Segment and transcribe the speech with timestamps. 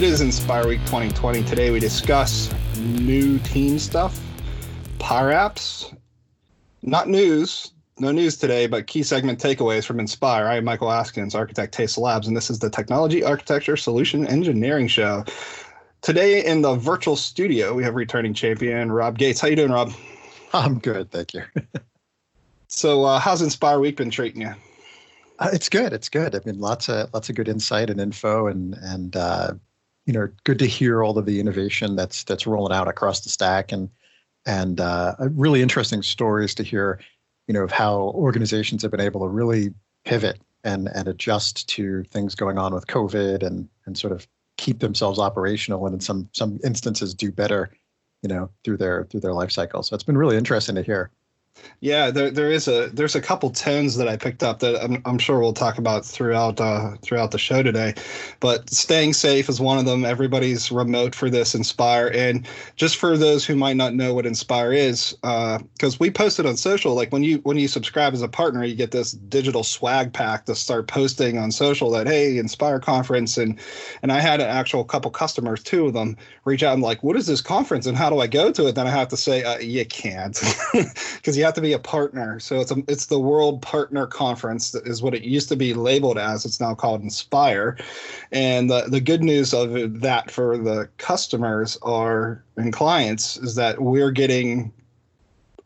[0.00, 1.42] It is Inspire Week 2020.
[1.42, 4.18] Today we discuss new team stuff,
[4.98, 5.94] Power Apps,
[6.80, 10.46] not news, no news today, but key segment takeaways from Inspire.
[10.46, 14.88] I am Michael Askins, architect TASE Labs, and this is the Technology Architecture Solution Engineering
[14.88, 15.22] Show.
[16.00, 19.38] Today in the virtual studio, we have returning champion Rob Gates.
[19.38, 19.92] How you doing, Rob?
[20.54, 21.42] I'm good, thank you.
[22.68, 24.54] so, uh, how's Inspire Week been treating you?
[25.38, 25.92] Uh, it's good.
[25.92, 26.34] It's good.
[26.34, 29.52] I mean, lots of lots of good insight and info, and and uh,
[30.06, 33.28] you know, good to hear all of the innovation that's that's rolling out across the
[33.28, 33.88] stack, and
[34.46, 37.00] and uh, really interesting stories to hear,
[37.46, 39.72] you know, of how organizations have been able to really
[40.04, 44.26] pivot and and adjust to things going on with COVID, and and sort of
[44.56, 47.70] keep themselves operational, and in some some instances do better,
[48.22, 49.82] you know, through their through their life cycle.
[49.82, 51.10] So it's been really interesting to hear.
[51.82, 55.00] Yeah, there there is a there's a couple tones that I picked up that I'm,
[55.06, 57.94] I'm sure we'll talk about throughout uh, throughout the show today.
[58.40, 60.04] But staying safe is one of them.
[60.04, 64.74] Everybody's remote for this Inspire, and just for those who might not know what Inspire
[64.74, 68.28] is, because uh, we posted on social, like when you when you subscribe as a
[68.28, 72.78] partner, you get this digital swag pack to start posting on social that hey Inspire
[72.78, 73.58] conference, and
[74.02, 77.16] and I had an actual couple customers, two of them, reach out and like, what
[77.16, 78.74] is this conference and how do I go to it?
[78.74, 80.38] Then I have to say uh, you can't
[81.14, 82.38] because you have to be a partner.
[82.38, 86.18] So it's a, it's the World Partner Conference is what it used to be labeled
[86.18, 86.44] as.
[86.44, 87.78] It's now called Inspire,
[88.30, 93.80] and the the good news of that for the customers are and clients is that
[93.80, 94.70] we're getting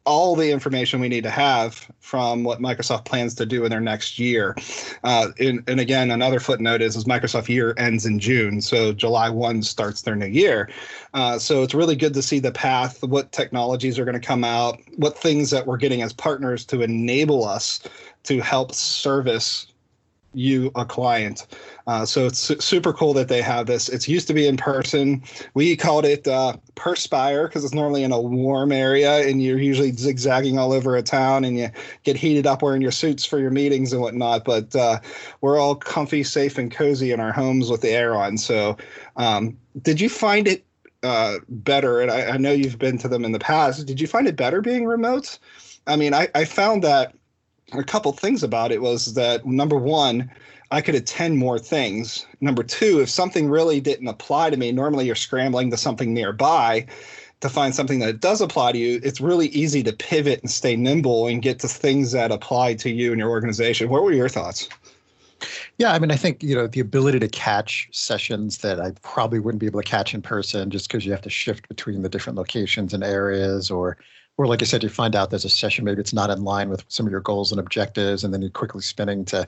[0.07, 3.81] all the information we need to have from what Microsoft plans to do in their
[3.81, 4.55] next year.
[5.03, 9.31] Uh, and, and, again, another footnote is, is Microsoft year ends in June, so July
[9.31, 10.69] 1 starts their new year.
[11.15, 14.45] Uh, so it's really good to see the path, what technologies are going to come
[14.45, 17.81] out, what things that we're getting as partners to enable us
[18.25, 19.67] to help service
[20.35, 21.47] you a client.
[21.87, 23.89] Uh, so it's su- super cool that they have this.
[23.89, 25.23] It's used to be in person.
[25.55, 29.93] We called it uh, Perspire because it's normally in a warm area and you're usually
[29.93, 31.69] zigzagging all over a town and you
[32.03, 34.45] get heated up wearing your suits for your meetings and whatnot.
[34.45, 35.01] But uh,
[35.41, 38.39] we're all comfy, safe, and cozy in our homes with the air on.
[38.39, 38.77] So
[39.17, 40.65] um, did you find it
[41.03, 42.01] uh, better?
[42.01, 43.87] And I, I know you've been to them in the past.
[43.87, 45.39] Did you find it better being remote?
[45.87, 47.15] I mean, I, I found that
[47.73, 50.31] a couple things about it was that number one,
[50.71, 52.27] I could attend more things.
[52.41, 56.87] Number two, if something really didn't apply to me, normally you're scrambling to something nearby
[57.41, 59.01] to find something that does apply to you.
[59.03, 62.91] It's really easy to pivot and stay nimble and get to things that apply to
[62.91, 63.89] you and your organization.
[63.89, 64.69] What were your thoughts?
[65.79, 69.41] Yeah, I mean, I think you know the ability to catch sessions that I probably
[69.41, 72.09] wouldn't be able to catch in person, just because you have to shift between the
[72.09, 73.99] different locations and areas, or
[74.37, 76.69] or like I said, you find out there's a session, maybe it's not in line
[76.69, 79.47] with some of your goals and objectives, and then you're quickly spinning to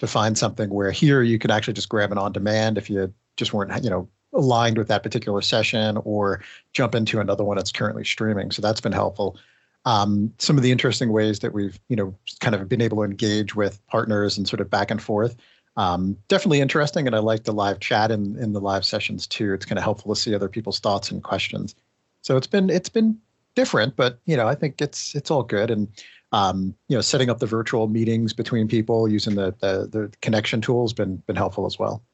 [0.00, 3.12] to find something where here you could actually just grab it on demand if you
[3.36, 6.42] just weren't, you know, aligned with that particular session or
[6.72, 8.50] jump into another one that's currently streaming.
[8.50, 9.38] So that's been helpful.
[9.84, 13.04] Um, some of the interesting ways that we've, you know, kind of been able to
[13.04, 15.36] engage with partners and sort of back and forth.
[15.76, 19.52] Um, definitely interesting, and I like the live chat in in the live sessions too.
[19.52, 21.74] It's kind of helpful to see other people's thoughts and questions.
[22.22, 23.18] So it's been it's been
[23.56, 25.70] different, but you know, I think it's it's all good.
[25.70, 25.88] And
[26.32, 30.60] um, you know, setting up the virtual meetings between people using the the, the connection
[30.60, 32.04] tools been been helpful as well.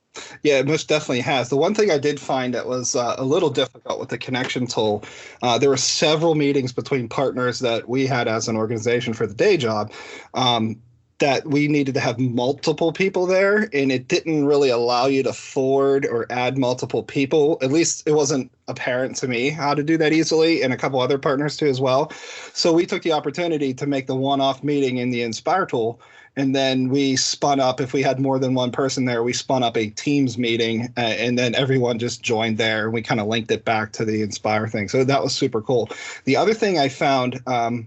[0.43, 1.49] Yeah, it most definitely has.
[1.49, 4.67] The one thing I did find that was uh, a little difficult with the connection
[4.67, 5.05] tool,
[5.41, 9.33] uh, there were several meetings between partners that we had as an organization for the
[9.35, 9.91] day job.
[10.35, 10.83] Um,
[11.23, 15.33] that we needed to have multiple people there and it didn't really allow you to
[15.33, 17.59] forward or add multiple people.
[17.63, 20.99] At least it wasn't apparent to me how to do that easily and a couple
[20.99, 22.11] other partners too as well.
[22.55, 26.01] So we took the opportunity to make the one-off meeting in the inspire tool
[26.35, 27.81] and then we spun up.
[27.81, 31.03] If we had more than one person there we spun up a teams meeting uh,
[31.03, 34.23] and then everyone just joined there and we kind of linked it back to the
[34.23, 34.89] inspire thing.
[34.89, 35.89] So that was super cool.
[36.25, 37.87] The other thing i found um,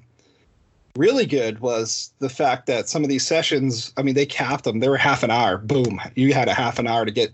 [0.95, 4.79] really good was the fact that some of these sessions, I mean, they capped them.
[4.79, 5.57] They were half an hour.
[5.57, 5.99] Boom.
[6.15, 7.31] You had a half an hour to get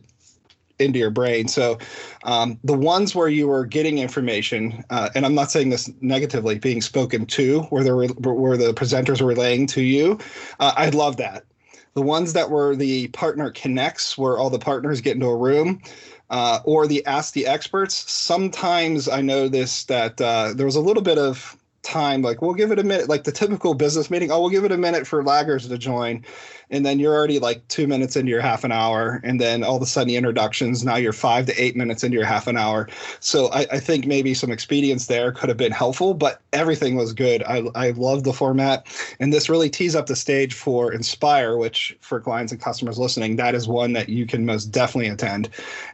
[0.79, 1.47] into your brain.
[1.47, 1.77] So
[2.23, 6.57] um, the ones where you were getting information, uh, and I'm not saying this negatively,
[6.59, 10.19] being spoken to, where the where the presenters were relaying to you,
[10.59, 11.45] uh, I love that.
[11.93, 15.81] The ones that were the partner connects, where all the partners get into a room,
[16.29, 18.09] uh, or the ask the experts.
[18.11, 22.53] Sometimes I know this that uh, there was a little bit of time like we'll
[22.53, 25.07] give it a minute like the typical business meeting oh we'll give it a minute
[25.07, 26.23] for laggers to join.
[26.69, 29.19] And then you're already like two minutes into your half an hour.
[29.25, 32.15] And then all of a sudden the introductions now you're five to eight minutes into
[32.15, 32.87] your half an hour.
[33.19, 37.13] So i, I think maybe some expedience there could have been helpful but everything was
[37.13, 37.43] good.
[37.43, 38.85] I, I love the format.
[39.19, 43.37] And this really tees up the stage for inspire which for clients and customers listening
[43.37, 45.49] that is one that you can most definitely attend.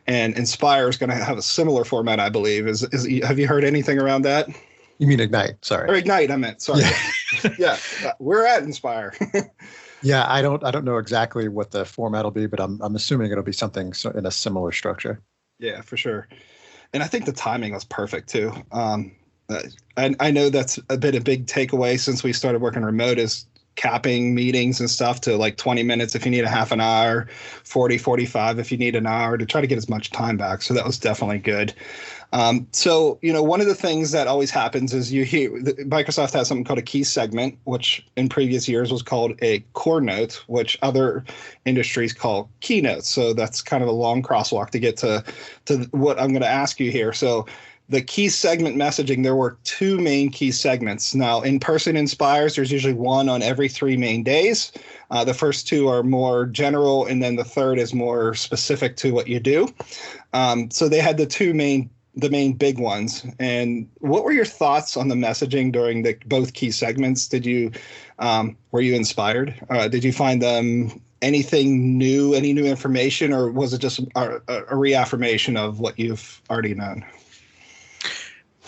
[0.06, 2.68] And inspire is going to have a similar format i believe.
[2.68, 4.50] Is, is have you heard anything around that
[5.00, 5.64] you mean Ignite?
[5.64, 5.90] Sorry.
[5.90, 6.62] Or Ignite, I meant.
[6.62, 6.82] Sorry.
[6.82, 9.14] Yeah, yeah uh, we're at Inspire.
[10.02, 12.96] yeah, I don't I don't know exactly what the format will be, but I'm I'm
[12.96, 15.22] assuming it'll be something in a similar structure.
[15.60, 16.28] Yeah, for sure.
[16.94, 18.54] And I think the timing was perfect too.
[18.72, 19.16] Um,
[19.50, 19.64] uh,
[19.96, 23.46] I, I know that's a bit a big takeaway since we started working remote is
[23.78, 27.28] capping meetings and stuff to like 20 minutes if you need a half an hour
[27.64, 30.64] 40 45 if you need an hour to try to get as much time back
[30.64, 31.76] so that was definitely good
[32.34, 36.34] um, so, you know, one of the things that always happens is you hear Microsoft
[36.34, 40.44] has something called a key segment, which in previous years was called a core note,
[40.48, 41.24] which other
[41.66, 43.08] industries call keynotes.
[43.08, 45.24] So that's kind of a long crosswalk to get to
[45.66, 47.14] to what I'm going to ask you here.
[47.14, 47.46] So
[47.90, 51.16] the key segment messaging, there were two main key segments.
[51.16, 54.74] Now, in person inspires, there's usually one on every three main days.
[55.10, 59.14] Uh, the first two are more general, and then the third is more specific to
[59.14, 59.70] what you do.
[60.34, 63.26] Um, so they had the two main the main big ones.
[63.40, 67.28] And what were your thoughts on the messaging during the both key segments?
[67.28, 67.72] Did you
[68.20, 69.54] um, were you inspired?
[69.70, 74.42] Uh, did you find them anything new, any new information, or was it just a,
[74.48, 77.06] a reaffirmation of what you've already known?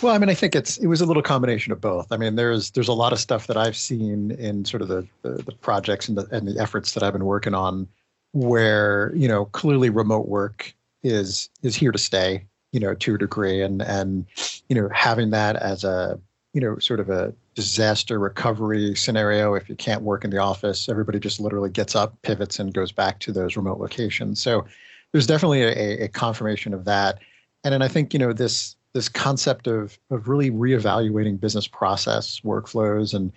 [0.02, 2.12] Well, I mean, I think it's it was a little combination of both.
[2.12, 5.08] I mean, there's there's a lot of stuff that I've seen in sort of the
[5.24, 7.88] the, the projects and the and the efforts that I've been working on,
[8.32, 13.18] where you know clearly remote work is is here to stay you know, to a
[13.18, 14.26] degree, and and
[14.68, 16.20] you know, having that as a
[16.54, 19.54] you know, sort of a disaster recovery scenario.
[19.54, 22.92] If you can't work in the office, everybody just literally gets up, pivots, and goes
[22.92, 24.42] back to those remote locations.
[24.42, 24.66] So
[25.12, 27.20] there's definitely a, a confirmation of that.
[27.64, 32.40] And then I think you know this this concept of of really reevaluating business process
[32.42, 33.32] workflows and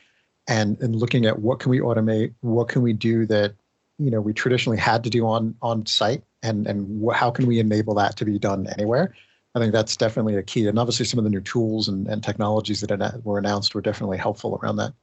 [0.49, 3.55] and and looking at what can we automate, what can we do that
[3.99, 7.59] you know we traditionally had to do on on site and and how can we
[7.59, 9.15] enable that to be done anywhere?
[9.55, 12.23] I think that's definitely a key and obviously some of the new tools and, and
[12.23, 14.95] technologies that were announced were definitely helpful around that.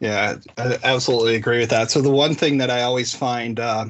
[0.00, 1.90] Yeah i absolutely agree with that.
[1.90, 3.86] So the one thing that i always find uh,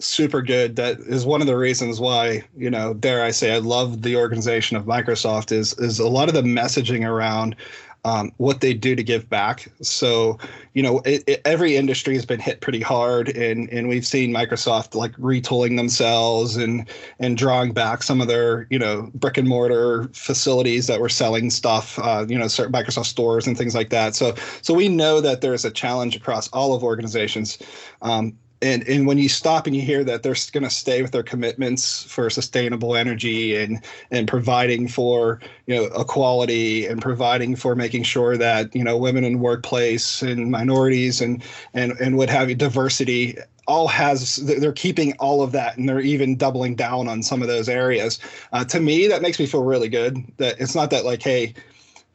[0.00, 3.58] super good that is one of the reasons why you know dare i say i
[3.58, 7.56] love the organization of microsoft is is a lot of the messaging around
[8.04, 9.70] um, what they do to give back.
[9.82, 10.38] So,
[10.74, 14.32] you know, it, it, every industry has been hit pretty hard, and and we've seen
[14.32, 19.48] Microsoft like retooling themselves and and drawing back some of their you know brick and
[19.48, 23.90] mortar facilities that were selling stuff, uh, you know, certain Microsoft stores and things like
[23.90, 24.14] that.
[24.14, 27.58] So so we know that there's a challenge across all of organizations.
[28.02, 31.12] Um, and and when you stop and you hear that they're going to stay with
[31.12, 37.74] their commitments for sustainable energy and and providing for you know equality and providing for
[37.74, 41.42] making sure that you know women in workplace and minorities and
[41.74, 46.00] and and what have you diversity all has they're keeping all of that and they're
[46.00, 48.18] even doubling down on some of those areas.
[48.52, 51.54] Uh, to me that makes me feel really good that it's not that like hey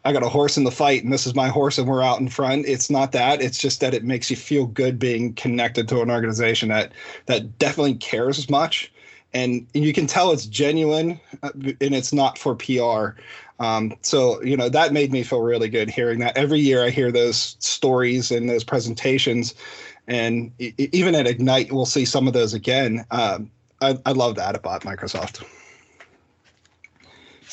[0.05, 2.19] I got a horse in the fight and this is my horse and we're out
[2.19, 2.65] in front.
[2.67, 3.41] It's not that.
[3.41, 6.91] It's just that it makes you feel good being connected to an organization that
[7.27, 8.91] that definitely cares as much.
[9.33, 13.19] And, you can tell it's genuine uh, and it's not for PR.
[13.59, 16.37] Um, so, you know, that made me feel really good hearing that.
[16.37, 19.55] Every year I hear those stories and those presentations.
[20.07, 23.05] And even at Ignite, we'll see some of those again.
[23.09, 23.49] Um,
[23.81, 25.43] I, I love that about Microsoft.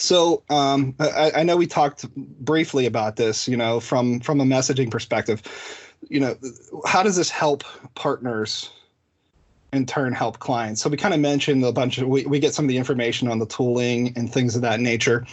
[0.00, 4.44] So um, I, I, know we talked briefly about this, you know, from from a
[4.44, 5.42] messaging perspective.
[6.08, 6.36] You know,
[6.86, 7.64] how does this help
[7.94, 8.70] partners
[9.74, 10.80] in turn help clients?
[10.80, 13.28] So we kind of mentioned a bunch of we, we get some of the information
[13.28, 15.26] on the tooling and things of that nature.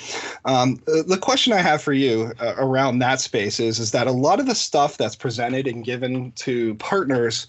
[0.44, 4.12] Um, the question I have for you uh, around that space is is that a
[4.12, 7.48] lot of the stuff that's presented and given to partners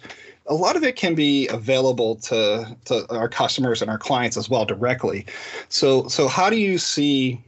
[0.49, 4.49] a lot of it can be available to, to our customers and our clients as
[4.49, 5.27] well directly.
[5.69, 7.41] So so how do you see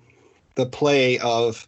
[0.55, 1.67] the play of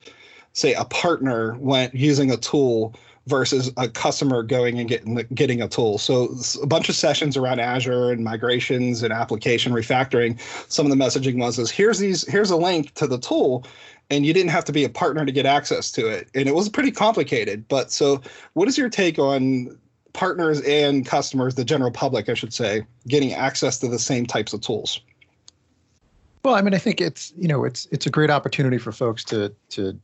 [0.52, 2.94] say a partner when using a tool
[3.26, 5.98] versus a customer going and getting getting a tool.
[5.98, 10.40] So a bunch of sessions around Azure and migrations and application refactoring.
[10.70, 13.64] Some of the messaging was is here's these here's a link to the tool
[14.10, 16.28] and you didn't have to be a partner to get access to it.
[16.34, 17.66] And it was pretty complicated.
[17.68, 18.20] But so
[18.54, 19.78] what is your take on
[20.12, 24.52] partners and customers, the general public, I should say, getting access to the same types
[24.52, 25.00] of tools?
[26.44, 29.22] Well, I mean, I think it's you know it's it's a great opportunity for folks
[29.24, 29.98] to to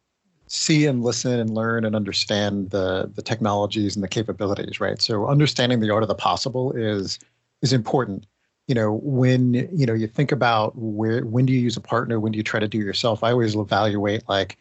[0.46, 5.00] see and listen and learn and understand the the technologies and the capabilities, right?
[5.02, 7.18] So understanding the art of the possible is
[7.62, 8.26] is important.
[8.68, 12.20] You know, when you know you think about where when do you use a partner,
[12.20, 13.24] when do you try to do yourself?
[13.24, 14.58] I always evaluate like,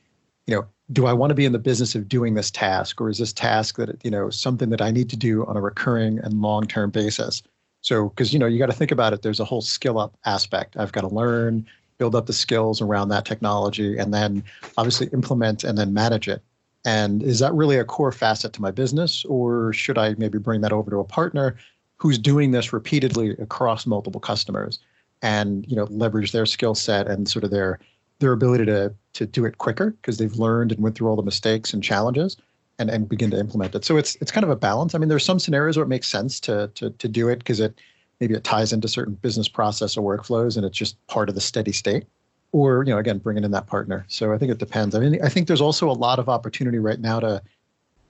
[0.47, 3.09] you know, do I want to be in the business of doing this task, or
[3.09, 6.19] is this task that you know something that I need to do on a recurring
[6.19, 7.43] and long term basis?
[7.81, 9.21] So, because you know, you got to think about it.
[9.21, 10.77] There's a whole skill up aspect.
[10.77, 11.65] I've got to learn,
[11.97, 14.43] build up the skills around that technology, and then
[14.77, 16.41] obviously implement and then manage it.
[16.85, 20.61] And is that really a core facet to my business, or should I maybe bring
[20.61, 21.57] that over to a partner
[21.97, 24.79] who's doing this repeatedly across multiple customers,
[25.21, 27.79] and you know, leverage their skill set and sort of their
[28.19, 31.23] their ability to to do it quicker because they've learned and went through all the
[31.23, 32.37] mistakes and challenges
[32.79, 33.83] and, and begin to implement it.
[33.83, 34.93] So it's it's kind of a balance.
[34.95, 37.59] I mean, there's some scenarios where it makes sense to to to do it because
[37.59, 37.79] it
[38.19, 41.41] maybe it ties into certain business process or workflows and it's just part of the
[41.41, 42.05] steady state.
[42.53, 44.05] Or, you know, again, bringing in that partner.
[44.07, 44.95] So I think it depends.
[44.95, 47.41] I mean, I think there's also a lot of opportunity right now to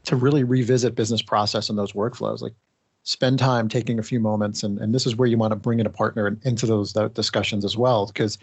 [0.05, 2.41] to really revisit business process and those workflows.
[2.41, 2.53] Like
[3.03, 5.79] spend time taking a few moments and, and this is where you want to bring
[5.79, 8.37] in a partner and into those discussions as well because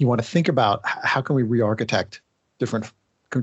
[0.00, 2.20] you want to think about how can we re-architect
[2.58, 2.90] different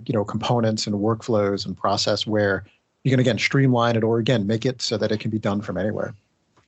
[0.06, 2.66] you know components and workflows and process where
[3.04, 5.62] you can again streamline it or again make it so that it can be done
[5.62, 6.14] from anywhere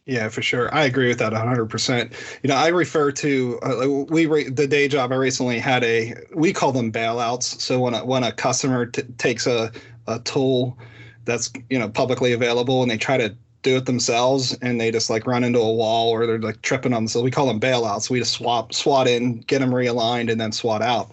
[0.05, 0.73] yeah, for sure.
[0.73, 2.39] I agree with that 100%.
[2.41, 6.15] You know, I refer to uh, we re- the day job I recently had a
[6.33, 7.61] we call them bailouts.
[7.61, 9.71] So when a, when a customer t- takes a
[10.07, 10.79] a tool
[11.25, 15.09] that's, you know, publicly available and they try to do it themselves and they just
[15.09, 18.09] like run into a wall or they're like tripping on so we call them bailouts.
[18.09, 21.11] We just swap swat in get them realigned and then swat out.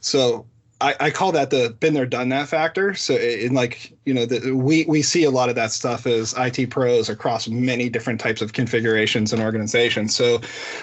[0.00, 0.46] So
[0.82, 2.94] I, I call that the been there done that factor.
[2.94, 6.34] So in like you know the, we we see a lot of that stuff as
[6.36, 10.14] it pros across many different types of configurations and organizations.
[10.14, 10.40] So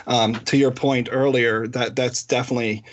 [0.08, 2.84] um, to your point earlier that that's definitely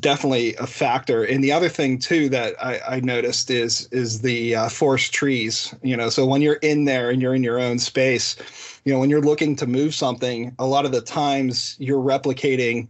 [0.00, 1.24] definitely a factor.
[1.24, 5.74] And the other thing too that I, I noticed is is the uh, forest trees.
[5.82, 8.36] You know, so when you're in there and you're in your own space,
[8.84, 12.88] you know, when you're looking to move something, a lot of the times you're replicating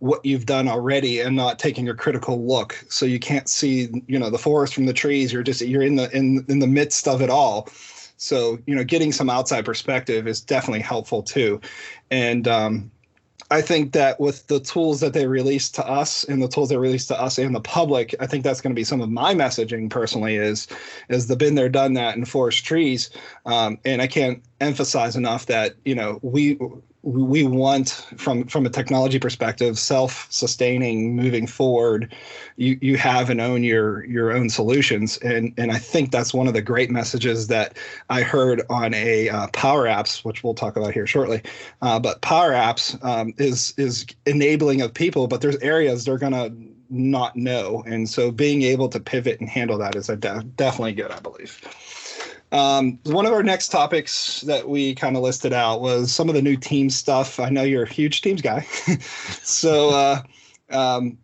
[0.00, 4.18] what you've done already and not taking a critical look so you can't see you
[4.18, 7.06] know the forest from the trees you're just you're in the in in the midst
[7.06, 7.68] of it all
[8.16, 11.60] so you know getting some outside perspective is definitely helpful too
[12.10, 12.90] and um
[13.52, 16.76] I think that with the tools that they release to us and the tools they
[16.76, 19.34] release to us and the public, I think that's going to be some of my
[19.34, 20.68] messaging personally is
[21.08, 23.10] is the been there, done that, and forest trees.
[23.46, 26.58] Um, and I can't emphasize enough that you know we
[27.02, 32.12] we want from from a technology perspective self-sustaining moving forward
[32.56, 35.16] you you have and own your your own solutions.
[35.18, 37.76] And and i think that's one of the great messages that
[38.10, 41.42] i heard on a uh, power apps which we'll talk about here shortly.
[41.80, 46.52] Uh, but power apps um, is is enabling of people but there's areas they're to
[46.92, 47.84] not know.
[47.86, 51.20] And so being able to pivot and handle that is a de- definitely good i
[51.20, 51.60] believe
[52.52, 56.34] um, one of our next topics that we kind of listed out was some of
[56.34, 57.38] the new team stuff.
[57.38, 58.60] I know you're a huge teams guy,
[59.42, 60.22] so uh,
[60.70, 61.18] um,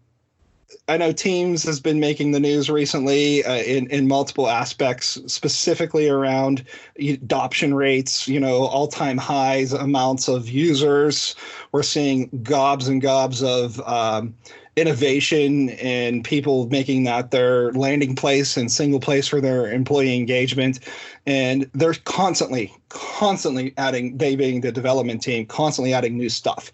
[0.89, 6.09] I know Teams has been making the news recently uh, in in multiple aspects, specifically
[6.09, 6.63] around
[7.01, 8.29] adoption rates.
[8.29, 11.35] You know, all time highs, amounts of users.
[11.73, 14.35] We're seeing gobs and gobs of um,
[14.77, 20.81] innovation and people making that their landing place and single place for their employee engagement.
[21.25, 26.71] And they're constantly, constantly adding, they being the development team, constantly adding new stuff.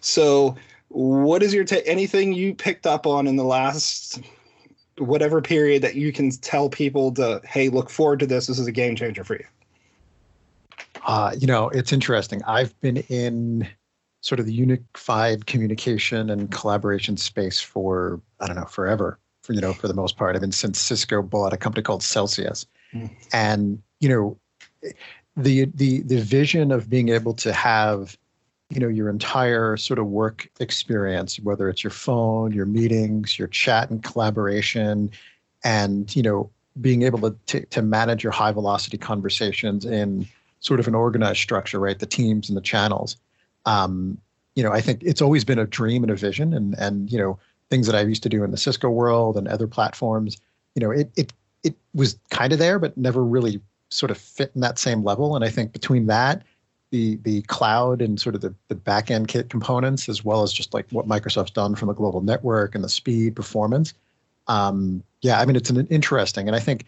[0.00, 0.56] So,
[0.88, 1.84] what is your take?
[1.86, 4.20] Anything you picked up on in the last
[4.98, 8.46] whatever period that you can tell people to, hey, look forward to this.
[8.46, 9.44] This is a game changer for you.
[11.06, 12.42] Uh, you know, it's interesting.
[12.44, 13.68] I've been in
[14.20, 19.18] sort of the unified communication and collaboration space for I don't know forever.
[19.42, 22.00] For you know, for the most part, I mean, since Cisco bought a company called
[22.00, 23.08] Selsius, mm.
[23.32, 24.38] and you know,
[25.36, 28.16] the the the vision of being able to have
[28.70, 33.48] you know your entire sort of work experience whether it's your phone your meetings your
[33.48, 35.10] chat and collaboration
[35.64, 40.26] and you know being able to, to, to manage your high velocity conversations in
[40.60, 43.16] sort of an organized structure right the teams and the channels
[43.66, 44.18] um,
[44.54, 47.18] you know, I think it's always been a dream and a vision, and and you
[47.18, 50.38] know, things that I used to do in the Cisco world and other platforms.
[50.74, 51.32] You know, it it
[51.62, 55.36] it was kind of there, but never really sort of fit in that same level.
[55.36, 56.42] And I think between that,
[56.90, 60.52] the the cloud and sort of the the back end kit components, as well as
[60.52, 63.92] just like what Microsoft's done from the global network and the speed performance.
[64.48, 66.84] Um, yeah, I mean, it's an interesting, and I think,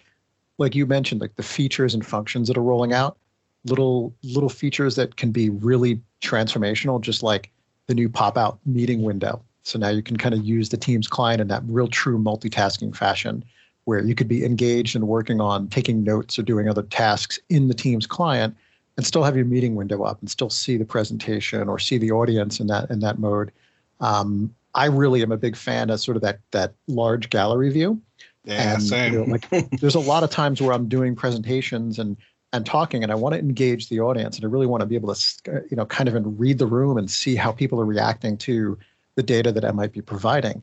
[0.58, 3.18] like you mentioned, like the features and functions that are rolling out
[3.64, 7.50] little little features that can be really transformational, just like
[7.87, 9.42] the new pop-out meeting window.
[9.62, 12.96] So now you can kind of use the Teams client in that real true multitasking
[12.96, 13.44] fashion
[13.84, 17.68] where you could be engaged and working on taking notes or doing other tasks in
[17.68, 18.56] the Teams client
[18.96, 22.10] and still have your meeting window up and still see the presentation or see the
[22.10, 23.52] audience in that in that mode.
[24.00, 28.00] Um, I really am a big fan of sort of that that large gallery view.
[28.44, 29.12] Yeah, and, same.
[29.12, 29.48] You know, like,
[29.80, 32.16] there's a lot of times where I'm doing presentations and
[32.52, 34.94] and talking, and I want to engage the audience, and I really want to be
[34.94, 38.36] able to, you know, kind of read the room and see how people are reacting
[38.38, 38.78] to
[39.16, 40.62] the data that I might be providing.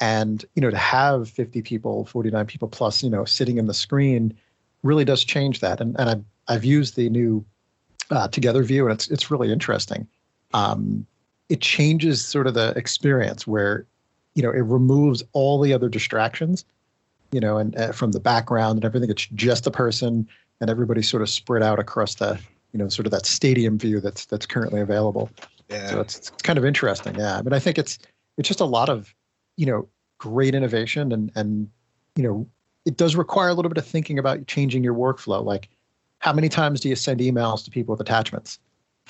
[0.00, 3.74] And you know, to have 50 people, 49 people plus, you know, sitting in the
[3.74, 4.36] screen,
[4.82, 5.80] really does change that.
[5.80, 7.44] And and I've I've used the new
[8.10, 10.06] uh, Together view, and it's it's really interesting.
[10.54, 11.06] Um,
[11.48, 13.86] it changes sort of the experience where,
[14.34, 16.64] you know, it removes all the other distractions
[17.32, 19.10] you know, and uh, from the background and everything.
[19.10, 20.28] It's just a person,
[20.60, 22.38] and everybody's sort of spread out across the,
[22.72, 25.30] you know, sort of that stadium view that's that's currently available.
[25.68, 25.90] Yeah.
[25.90, 27.14] So it's, it's kind of interesting.
[27.16, 27.38] Yeah.
[27.38, 27.98] I mean, I think it's
[28.38, 29.14] it's just a lot of,
[29.56, 31.68] you know, great innovation and and
[32.16, 32.46] you know,
[32.84, 35.44] it does require a little bit of thinking about changing your workflow.
[35.44, 35.68] Like,
[36.18, 38.58] how many times do you send emails to people with attachments?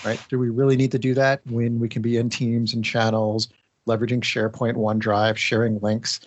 [0.04, 0.20] Right?
[0.28, 3.48] Do we really need to do that when we can be in teams and channels,
[3.88, 6.20] leveraging SharePoint, OneDrive, sharing links?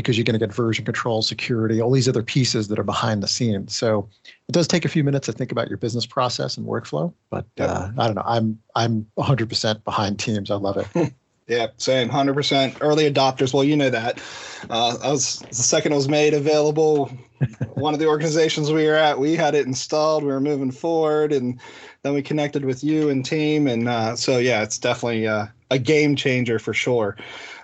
[0.00, 3.22] Because you're going to get version control, security, all these other pieces that are behind
[3.22, 3.76] the scenes.
[3.76, 4.08] So
[4.48, 7.12] it does take a few minutes to think about your business process and workflow.
[7.30, 8.24] But uh, I don't know.
[8.24, 10.50] I'm I'm 100% behind Teams.
[10.50, 11.12] I love it.
[11.46, 12.08] yeah, same.
[12.08, 13.52] 100% early adopters.
[13.52, 14.20] Well, you know that.
[14.68, 17.10] Uh, I was the second it was made available.
[17.74, 20.22] one of the organizations we were at, we had it installed.
[20.22, 21.60] We were moving forward, and
[22.02, 23.66] then we connected with you and team.
[23.66, 27.16] And uh, so yeah, it's definitely uh, a game changer for sure.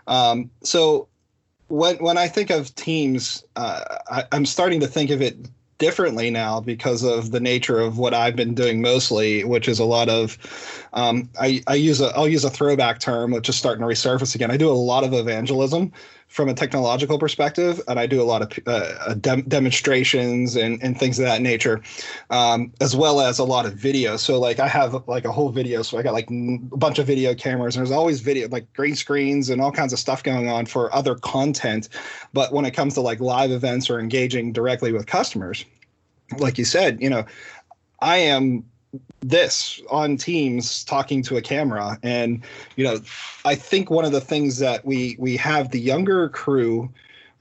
[0.06, 1.08] Um, so
[1.68, 5.37] when when I think of teams, uh, I, I'm starting to think of it
[5.78, 9.85] differently now because of the nature of what I've been doing mostly, which is a
[9.85, 10.38] lot of
[10.92, 14.35] um, I, I use a I'll use a throwback term, which is starting to resurface
[14.35, 14.50] again.
[14.50, 15.92] I do a lot of evangelism
[16.28, 20.99] from a technological perspective, and I do a lot of uh, dem- demonstrations and, and
[20.99, 21.83] things of that nature,
[22.30, 24.16] um, as well as a lot of video.
[24.16, 27.06] So like I have like a whole video, so I got like a bunch of
[27.06, 30.49] video cameras, and there's always video, like green screens and all kinds of stuff going
[30.49, 31.89] on for other content.
[32.32, 35.65] But when it comes to like live events or engaging directly with customers,
[36.39, 37.25] like you said, you know,
[38.00, 38.65] I am
[39.21, 41.99] this on teams talking to a camera.
[42.02, 42.43] And
[42.76, 43.00] you know
[43.45, 46.91] i think one of the things that we we have the younger crew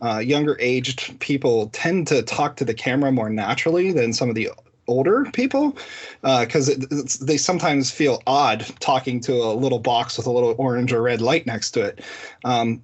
[0.02, 4.36] uh, younger aged people tend to talk to the camera more naturally than some of
[4.36, 4.50] the
[4.88, 5.76] older people
[6.22, 10.94] because uh, they sometimes feel odd talking to a little box with a little orange
[10.94, 12.02] or red light next to it.
[12.44, 12.82] Um,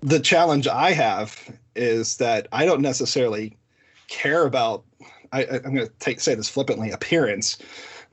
[0.00, 3.56] the challenge i have is that i don't necessarily
[4.08, 4.84] care about
[5.32, 7.58] I, am going to say this flippantly appearance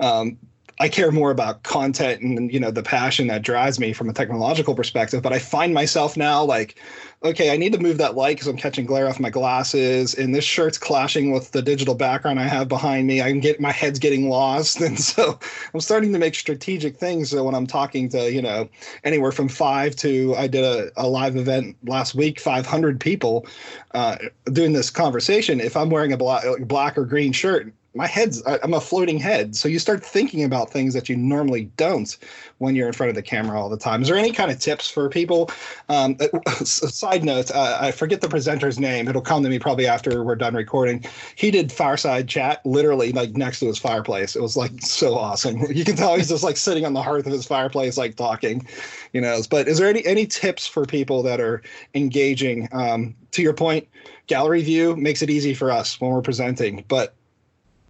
[0.01, 0.37] um,
[0.81, 4.13] I care more about content and you know the passion that drives me from a
[4.13, 5.21] technological perspective.
[5.21, 6.81] But I find myself now like,
[7.23, 10.33] okay, I need to move that light because I'm catching glare off my glasses, and
[10.33, 13.21] this shirt's clashing with the digital background I have behind me.
[13.21, 15.39] I can get my head's getting lost, and so
[15.71, 17.29] I'm starting to make strategic things.
[17.29, 18.67] So when I'm talking to you know
[19.03, 23.45] anywhere from five to I did a, a live event last week, 500 people
[23.93, 24.17] uh,
[24.51, 25.59] doing this conversation.
[25.59, 29.55] If I'm wearing a black, black or green shirt, my head's i'm a floating head.
[29.55, 32.17] So you start thinking about things that you normally don't
[32.59, 34.01] when you're in front of the camera all the time.
[34.01, 35.51] Is there any kind of tips for people?
[35.89, 36.17] Um,
[36.63, 39.07] side note uh, i forget the presenter's name.
[39.07, 41.03] It'll come to me probably after we're done recording.
[41.35, 44.35] He did fireside chat literally like next to his fireplace.
[44.35, 45.61] It was like so awesome.
[45.81, 48.67] You can tell he's just like sitting on the hearth of his fireplace like talking
[49.13, 49.41] you know.
[49.49, 51.61] But is there any any tips for people that are
[51.95, 52.69] engaging?
[52.71, 53.87] Um, to your point
[54.27, 57.15] gallery view makes it easy for us when we're presenting but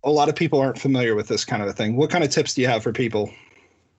[0.04, 1.96] a lot of people aren't familiar with this kind of a thing.
[1.96, 3.32] What kind of tips do you have for people?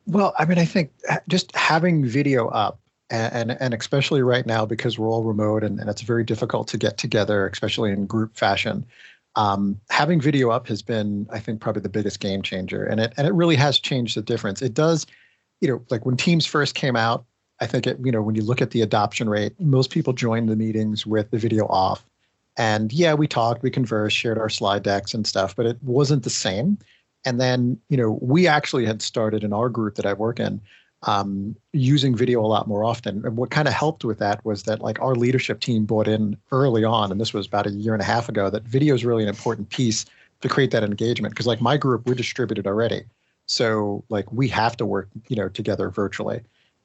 [0.07, 0.91] Well, I mean, I think
[1.29, 5.89] just having video up and, and, especially right now because we're all remote and, and
[5.89, 8.87] it's very difficult to get together, especially in group fashion.
[9.37, 13.15] Um, having video up has been, I think, probably the biggest game changer, and it
[13.17, 14.61] and it really has changed the difference.
[14.61, 15.07] It does,
[15.61, 17.25] you know, like when Teams first came out,
[17.61, 20.51] I think it, you know, when you look at the adoption rate, most people joined
[20.51, 22.05] the meetings with the video off.
[22.57, 26.23] And yeah, we talked, we conversed, shared our slide decks and stuff, but it wasn't
[26.23, 26.79] the same.
[27.25, 30.61] And then, you know, we actually had started in our group that I work in
[31.05, 33.25] um, using video a lot more often.
[33.25, 36.37] And what kind of helped with that was that like our leadership team bought in
[36.51, 39.05] early on, and this was about a year and a half ago, that video is
[39.05, 40.05] really an important piece
[40.43, 41.33] to create that engagement.
[41.33, 43.03] Because like my group, we're distributed already.
[43.47, 46.43] So like we have to work, you know, together virtually.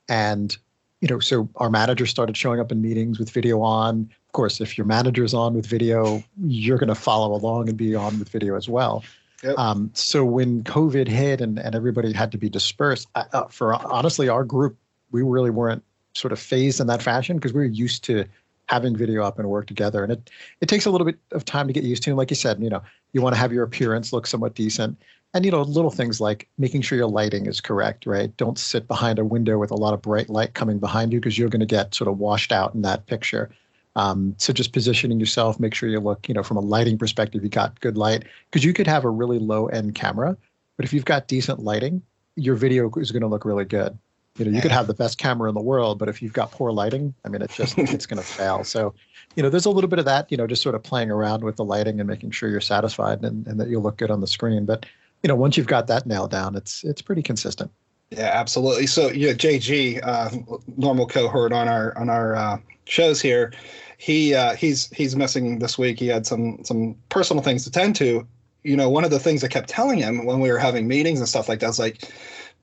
[0.10, 0.58] And
[1.02, 4.10] you know, so our manager started showing up in meetings with video on.
[4.28, 7.96] Of course, if your manager's on with video, you're going to follow along and be
[7.96, 9.04] on with video as well.
[9.44, 9.58] Yep.
[9.58, 14.30] Um, so when COVID hit and, and everybody had to be dispersed, uh, for honestly,
[14.30, 14.76] our group,
[15.12, 15.84] we really weren't
[16.16, 18.26] sort of phased in that fashion because we were used to
[18.68, 20.04] having video up and work together.
[20.04, 20.30] And it
[20.62, 22.10] it takes a little bit of time to get used to.
[22.10, 22.82] And like you said, you know,
[23.14, 24.98] you want to have your appearance look somewhat decent.
[25.38, 28.36] And you know, little things like making sure your lighting is correct, right?
[28.38, 31.38] Don't sit behind a window with a lot of bright light coming behind you because
[31.38, 33.52] you're going to get sort of washed out in that picture.
[33.96, 37.44] Um, so just positioning yourself, make sure you look, you know, from a lighting perspective,
[37.44, 40.36] you got good light because you could have a really low end camera,
[40.76, 42.02] but if you've got decent lighting,
[42.36, 43.96] your video is going to look really good.
[44.40, 46.52] You know, you could have the best camera in the world, but if you've got
[46.52, 48.64] poor lighting, I mean, it just it's going to fail.
[48.64, 48.96] So,
[49.36, 50.32] you know, there's a little bit of that.
[50.32, 53.24] You know, just sort of playing around with the lighting and making sure you're satisfied
[53.24, 54.66] and, and that you look good on the screen.
[54.66, 54.88] But
[55.24, 57.72] you know, once you've got that nailed down, it's it's pretty consistent.
[58.12, 58.88] Yeah, absolutely.
[58.88, 60.30] So, yeah, JG, uh,
[60.78, 63.54] normal cohort on our on our uh, shows here,
[63.98, 66.00] he uh, he's he's missing this week.
[66.00, 68.28] He had some some personal things to tend to.
[68.64, 71.20] You know, one of the things I kept telling him when we were having meetings
[71.20, 72.12] and stuff like that was like,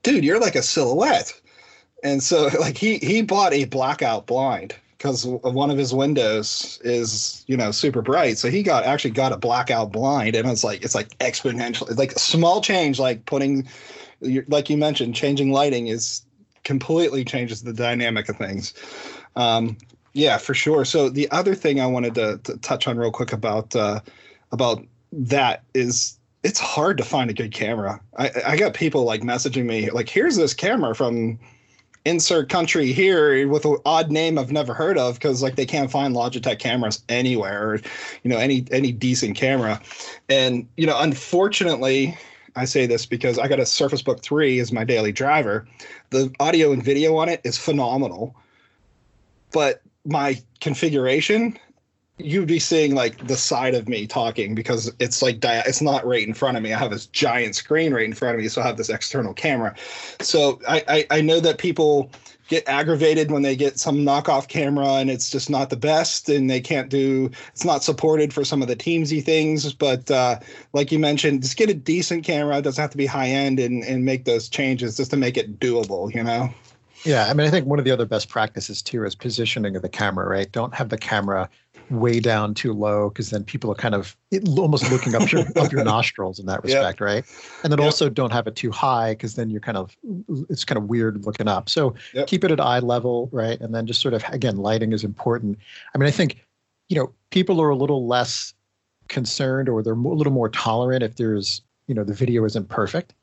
[0.03, 1.33] dude, you're like a silhouette
[2.05, 7.43] and so like he he bought a blackout blind because one of his windows is
[7.47, 8.37] you know super bright.
[8.37, 12.13] So he got actually got a blackout blind and it's like it's like exponential like
[12.13, 13.67] a small change like putting
[14.47, 16.25] like you mentioned changing lighting is
[16.63, 18.73] completely changes the dynamic of things.
[19.35, 19.77] Um,
[20.13, 20.85] yeah for sure.
[20.85, 23.99] So the other thing i wanted to, to touch on real quick about uh,
[24.51, 27.99] about that is it's hard to find a good camera.
[28.17, 31.39] I, I got people like messaging me like here's this camera from
[32.05, 35.91] insert country here with an odd name I've never heard of because like they can't
[35.91, 37.75] find Logitech cameras anywhere, or,
[38.23, 39.81] you know, any any decent camera.
[40.29, 42.17] And you know, unfortunately,
[42.55, 45.67] I say this because I got a Surface Book 3 as my daily driver.
[46.11, 48.35] The audio and video on it is phenomenal.
[49.51, 51.57] But my configuration
[52.17, 56.25] you'd be seeing like the side of me talking because it's like it's not right
[56.25, 56.73] in front of me.
[56.73, 59.33] I have this giant screen right in front of me, so I have this external
[59.33, 59.75] camera.
[60.21, 62.09] So I, I, I know that people
[62.47, 66.47] get aggravated when they get some knockoff camera and it's just not the best and
[66.47, 70.39] they can't do it's not supported for some of the teamsy things but uh,
[70.73, 73.59] like you mentioned just get a decent camera it doesn't have to be high end
[73.59, 76.47] and, and make those changes just to make it doable you know
[77.03, 79.81] yeah i mean i think one of the other best practices too is positioning of
[79.81, 81.49] the camera right don't have the camera
[81.89, 84.15] way down too low because then people are kind of
[84.57, 87.05] almost looking up your up your nostrils in that respect, yep.
[87.05, 87.25] right?
[87.63, 87.85] And then yep.
[87.85, 89.95] also don't have it too high because then you're kind of
[90.49, 91.69] it's kind of weird looking up.
[91.69, 92.27] So yep.
[92.27, 93.59] keep it at eye level, right?
[93.59, 95.57] And then just sort of again, lighting is important.
[95.93, 96.45] I mean, I think
[96.89, 98.53] you know people are a little less
[99.07, 103.13] concerned or they're a little more tolerant if there's you know the video isn't perfect.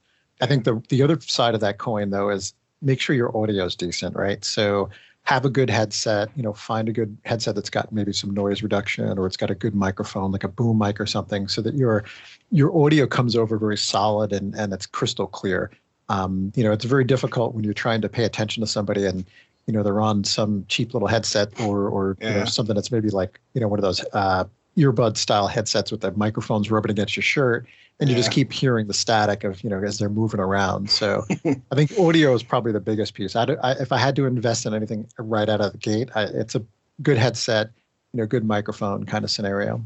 [0.40, 3.64] I think the the other side of that coin though is make sure your audio
[3.64, 4.44] is decent, right?
[4.44, 4.90] So
[5.24, 8.62] have a good headset you know find a good headset that's got maybe some noise
[8.62, 11.74] reduction or it's got a good microphone like a boom mic or something so that
[11.74, 12.04] your
[12.50, 15.70] your audio comes over very solid and and it's crystal clear
[16.08, 19.24] um, you know it's very difficult when you're trying to pay attention to somebody and
[19.66, 22.30] you know they're on some cheap little headset or or yeah.
[22.30, 24.44] you know, something that's maybe like you know one of those uh,
[24.76, 27.66] earbud style headsets with the microphones rubbing against your shirt
[28.02, 28.20] and you yeah.
[28.20, 31.96] just keep hearing the static of you know as they're moving around so i think
[31.98, 35.08] audio is probably the biggest piece I, I, if i had to invest in anything
[35.18, 36.64] right out of the gate I, it's a
[37.00, 37.70] good headset
[38.12, 39.82] you know good microphone kind of scenario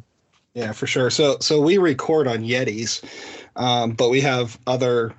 [0.54, 3.04] yeah for sure so so we record on yetis
[3.56, 5.14] um, but we have other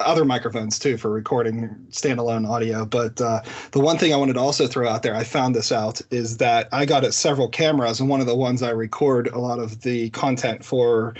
[0.00, 2.86] other microphones too for recording standalone audio.
[2.86, 3.42] But uh,
[3.72, 6.38] the one thing I wanted to also throw out there, I found this out, is
[6.38, 9.58] that I got at several cameras, and one of the ones I record a lot
[9.58, 11.14] of the content for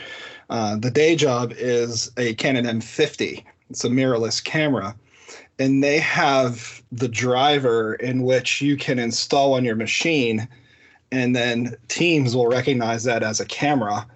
[0.51, 3.45] uh, the day job is a Canon M50.
[3.71, 4.95] It's a mirrorless camera.
[5.59, 10.49] And they have the driver in which you can install on your machine,
[11.13, 14.07] and then Teams will recognize that as a camera.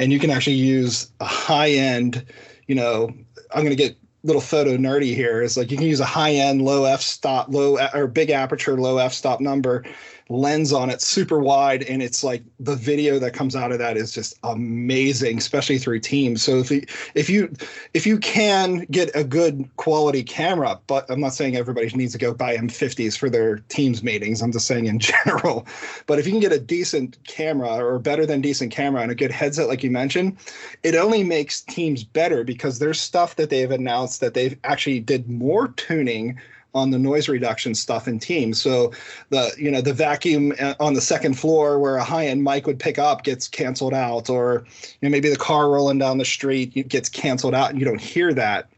[0.00, 2.24] And you can actually use a high end,
[2.66, 3.10] you know,
[3.52, 5.40] I'm going to get little photo nerdy here.
[5.40, 8.76] Is like you can use a high end, low f stop, low or big aperture,
[8.76, 9.84] low f stop number
[10.28, 13.96] lens on it, super wide, and it's like the video that comes out of that
[13.96, 16.42] is just amazing, especially through Teams.
[16.42, 16.82] So if you
[17.14, 17.52] if you
[17.94, 22.18] if you can get a good quality camera, but I'm not saying everybody needs to
[22.18, 24.42] go buy M50s for their Teams meetings.
[24.42, 25.66] I'm just saying in general.
[26.06, 29.14] But if you can get a decent camera or better than decent camera and a
[29.14, 30.36] good headset, like you mentioned,
[30.82, 35.28] it only makes Teams better because there's stuff that they've announced that they've actually did
[35.28, 36.38] more tuning
[36.74, 38.60] on the noise reduction stuff in Teams.
[38.60, 38.92] So
[39.30, 42.66] the you know the vacuum uh, on the second floor where a high end mic
[42.66, 46.24] would pick up gets canceled out, or you know maybe the car rolling down the
[46.24, 48.68] street gets canceled out, and you don't hear that.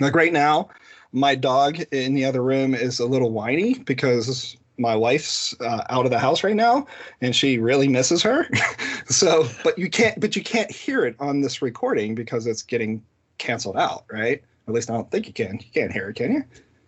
[0.00, 0.68] Like right now,
[1.12, 6.04] my dog in the other room is a little whiny because my wife's uh, out
[6.04, 6.86] of the house right now
[7.20, 8.48] and she really misses her
[9.06, 13.02] so but you can't but you can't hear it on this recording because it's getting
[13.38, 16.32] canceled out right at least i don't think you can you can't hear it can
[16.32, 16.44] you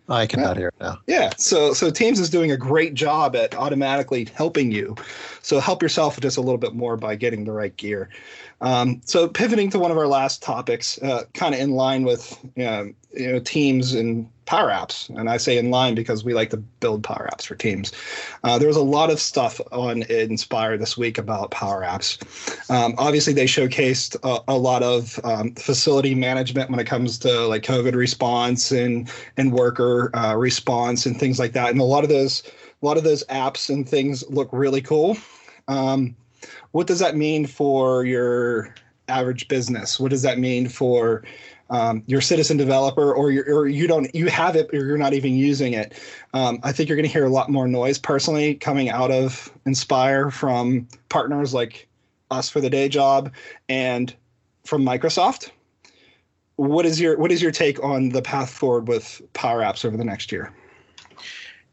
[0.09, 0.97] I cannot hear it now.
[1.07, 1.31] Yeah.
[1.37, 4.95] So so Teams is doing a great job at automatically helping you.
[5.41, 8.09] So help yourself just a little bit more by getting the right gear.
[8.59, 12.37] Um, so pivoting to one of our last topics, uh, kind of in line with
[12.55, 16.33] you know, you know Teams and Power Apps, and I say in line because we
[16.33, 17.93] like to build Power Apps for Teams.
[18.43, 22.19] Uh, there was a lot of stuff on Inspire this week about Power Apps.
[22.69, 27.47] Um, obviously, they showcased a, a lot of um, facility management when it comes to
[27.47, 32.03] like COVID response and and worker uh, response and things like that, and a lot
[32.03, 32.43] of those
[32.81, 35.15] a lot of those apps and things look really cool.
[35.69, 36.13] Um,
[36.71, 38.75] what does that mean for your
[39.07, 39.97] average business?
[39.97, 41.23] What does that mean for
[41.71, 45.35] um, your citizen developer or, or you don't you have it or you're not even
[45.35, 45.93] using it
[46.33, 49.51] um, i think you're going to hear a lot more noise personally coming out of
[49.65, 51.87] inspire from partners like
[52.31, 53.31] us for the day job
[53.69, 54.15] and
[54.65, 55.51] from microsoft.
[56.55, 59.97] What is your what is your take on the path forward with power apps over
[59.97, 60.53] the next year?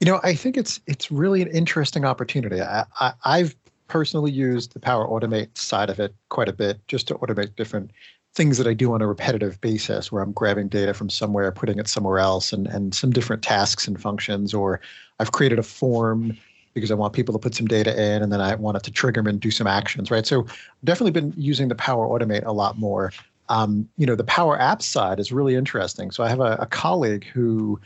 [0.00, 2.60] You know i think it's it's really an interesting opportunity.
[2.60, 3.56] I, I i've
[3.88, 7.90] personally used the power automate side of it quite a bit just to automate different
[8.38, 11.80] things that I do on a repetitive basis where I'm grabbing data from somewhere, putting
[11.80, 14.54] it somewhere else, and, and some different tasks and functions.
[14.54, 14.80] Or
[15.18, 16.38] I've created a form
[16.72, 18.92] because I want people to put some data in and then I want it to
[18.92, 20.24] trigger them and do some actions, right?
[20.24, 23.12] So I've definitely been using the Power Automate a lot more.
[23.48, 26.12] Um, you know, the Power Apps side is really interesting.
[26.12, 27.80] So I have a, a colleague who,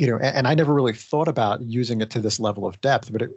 [0.00, 2.80] you know, and, and I never really thought about using it to this level of
[2.80, 3.30] depth, but it,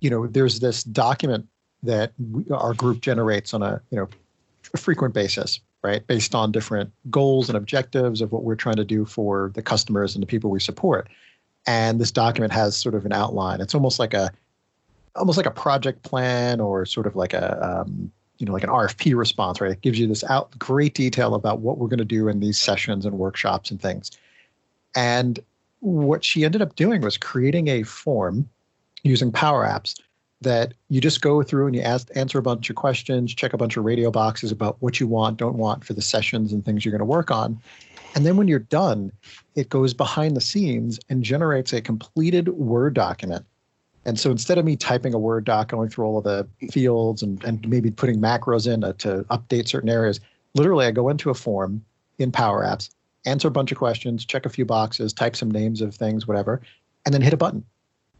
[0.00, 1.48] you know, there's this document
[1.82, 4.08] that we, our group generates on a, you know,
[4.74, 6.06] a frequent basis right?
[6.06, 10.14] Based on different goals and objectives of what we're trying to do for the customers
[10.14, 11.08] and the people we support.
[11.66, 13.60] And this document has sort of an outline.
[13.60, 14.30] It's almost like a
[15.16, 18.70] almost like a project plan or sort of like a um, you know like an
[18.70, 19.70] RFP response, right?
[19.70, 22.58] It gives you this out great detail about what we're going to do in these
[22.58, 24.10] sessions and workshops and things.
[24.94, 25.38] And
[25.80, 28.48] what she ended up doing was creating a form
[29.04, 30.00] using Power Apps
[30.40, 33.56] that you just go through and you ask, answer a bunch of questions, check a
[33.56, 36.84] bunch of radio boxes about what you want, don't want for the sessions and things
[36.84, 37.60] you're going to work on.
[38.14, 39.12] And then when you're done,
[39.54, 43.44] it goes behind the scenes and generates a completed Word document.
[44.04, 47.22] And so instead of me typing a Word doc, going through all of the fields
[47.22, 50.20] and, and maybe putting macros in to, to update certain areas,
[50.54, 51.84] literally I go into a form
[52.18, 52.90] in Power Apps,
[53.26, 56.62] answer a bunch of questions, check a few boxes, type some names of things, whatever,
[57.04, 57.64] and then hit a button.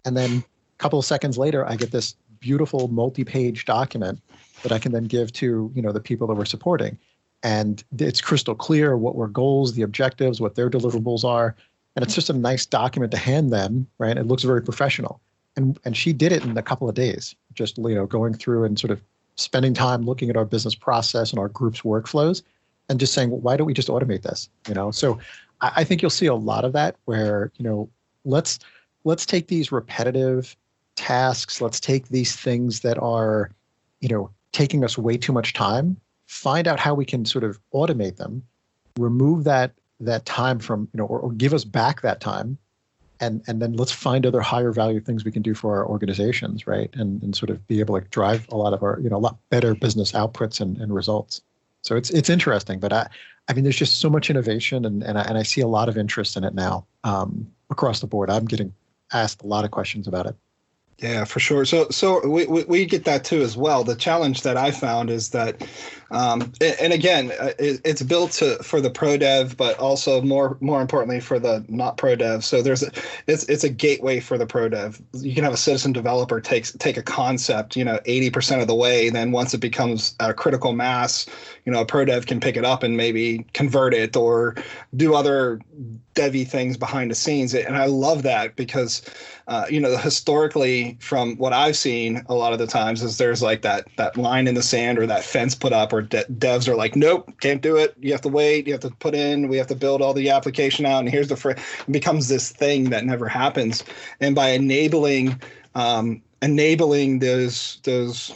[0.05, 0.45] And then
[0.79, 4.21] couple of seconds later, I get this beautiful multi-page document
[4.63, 6.99] that I can then give to you know the people that we're supporting,
[7.43, 11.55] and it's crystal clear what were goals, the objectives, what their deliverables are,
[11.95, 13.87] and it's just a nice document to hand them.
[13.99, 15.21] Right, it looks very professional,
[15.57, 18.65] and and she did it in a couple of days, just you know going through
[18.65, 19.01] and sort of
[19.37, 22.43] spending time looking at our business process and our group's workflows,
[22.89, 24.49] and just saying, well, why don't we just automate this?
[24.67, 25.19] You know, so
[25.61, 27.89] I, I think you'll see a lot of that where you know
[28.25, 28.59] let's
[29.05, 30.57] let's take these repetitive
[30.99, 31.61] tasks.
[31.61, 33.51] Let's take these things that are
[34.01, 35.97] you know taking us way too much time.
[36.27, 38.43] Find out how we can sort of automate them.
[38.99, 42.59] Remove that that time from you know or, or give us back that time.
[43.21, 46.67] And and then let's find other higher value things we can do for our organizations
[46.67, 46.91] right?
[46.95, 49.25] And and sort of be able to drive a lot of our you know a
[49.29, 51.41] lot better business outputs and, and results.
[51.83, 53.09] So it's it's interesting but i
[53.49, 55.89] i mean there's just so much innovation and and I, and I see a lot
[55.89, 58.31] of interest in it now um, across the board.
[58.31, 58.75] I'm getting
[59.13, 60.37] asked a lot of questions about it
[60.99, 61.65] yeah, for sure.
[61.65, 63.85] So, so we, we, we, get that too as well.
[63.85, 65.63] The challenge that I found is that,
[66.11, 70.81] um, and again, uh, it's built to for the pro dev, but also more more
[70.81, 72.45] importantly for the not pro dev.
[72.45, 72.91] So there's a,
[73.27, 75.03] it's it's a gateway for the pro dev.
[75.13, 78.69] You can have a citizen developer takes take a concept, you know, eighty percent of
[78.69, 79.11] the way.
[79.11, 81.27] Then once it becomes a critical mass,
[81.67, 84.55] you know, a pro dev can pick it up and maybe convert it or
[84.97, 85.61] do other
[86.15, 87.55] devy things behind the scenes.
[87.55, 89.03] And I love that because
[89.49, 93.41] uh, you know, historically, from what I've seen, a lot of the times is there's
[93.41, 96.69] like that that line in the sand or that fence put up, or de- devs
[96.69, 97.95] are like, nope, can't do it.
[97.99, 98.67] You have to wait.
[98.67, 99.49] You have to put in.
[99.49, 101.51] We have to build all the application out, and here's the fr-.
[101.51, 103.85] It becomes this thing that never happens.
[104.21, 105.41] And by enabling
[105.75, 108.33] um, enabling those those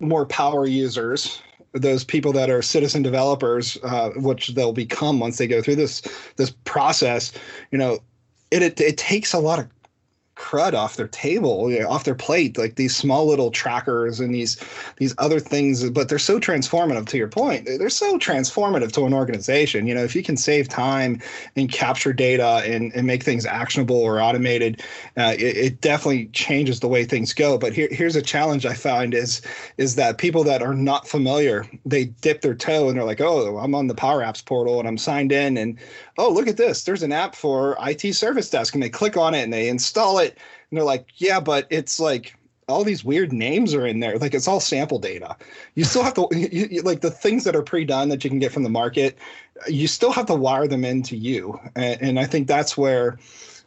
[0.00, 1.40] more power users
[1.74, 6.02] those people that are citizen developers, uh, which they'll become once they go through this
[6.36, 7.32] this process,
[7.70, 7.98] you know,
[8.50, 9.68] it, it, it takes a lot of
[10.36, 14.34] crud off their table, you know, off their plate, like these small little trackers and
[14.34, 14.56] these
[14.96, 15.88] these other things.
[15.90, 17.06] But they're so transformative.
[17.08, 19.86] To your point, they're so transformative to an organization.
[19.86, 21.20] You know, if you can save time
[21.56, 24.82] and capture data and, and make things actionable or automated,
[25.16, 27.58] uh, it, it, definitely changes the way things go.
[27.58, 29.42] But here, here's a challenge I find is
[29.76, 33.58] is that people that are not familiar, they dip their toe and they're like, oh,
[33.58, 35.78] I'm on the Power Apps portal and I'm signed in and
[36.18, 36.84] oh, look at this.
[36.84, 38.74] There's an app for IT service desk.
[38.74, 40.23] And they click on it and they install it.
[40.32, 42.36] And they're like, yeah, but it's like
[42.68, 44.18] all these weird names are in there.
[44.18, 45.36] Like it's all sample data.
[45.74, 48.30] You still have to, you, you, like the things that are pre done that you
[48.30, 49.18] can get from the market,
[49.68, 51.58] you still have to wire them into you.
[51.76, 53.18] And, and I think that's where,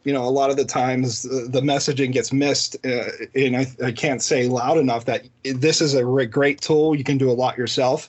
[0.04, 2.76] you know, a lot of the times the, the messaging gets missed.
[2.84, 6.94] Uh, and I, I can't say loud enough that this is a great tool.
[6.94, 8.08] You can do a lot yourself.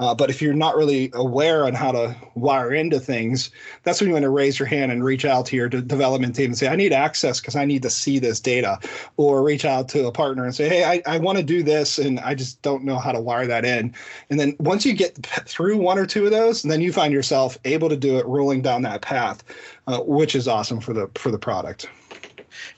[0.00, 3.50] Uh, but if you're not really aware on how to wire into things,
[3.82, 6.34] that's when you want to raise your hand and reach out to your de- development
[6.34, 8.78] team and say, I need access because I need to see this data.
[9.18, 11.98] Or reach out to a partner and say, hey, I, I want to do this
[11.98, 13.94] and I just don't know how to wire that in.
[14.30, 17.58] And then once you get through one or two of those, then you find yourself
[17.66, 19.44] able to do it rolling down that path,
[19.90, 21.88] uh, which is awesome for the for the product.